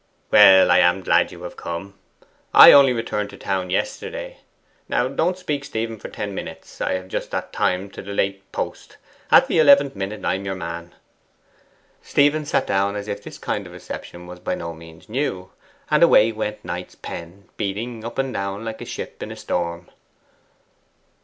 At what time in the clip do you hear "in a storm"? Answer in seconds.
19.21-19.91